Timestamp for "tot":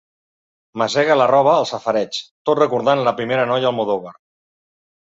2.51-2.63